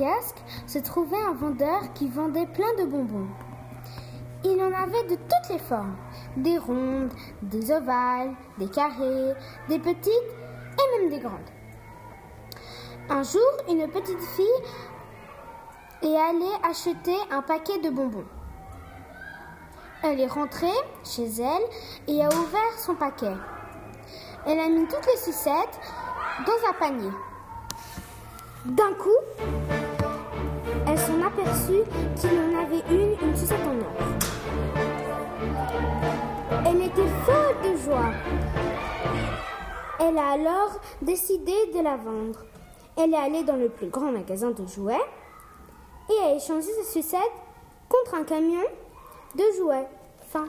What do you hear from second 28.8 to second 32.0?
coup, elle s'en aperçut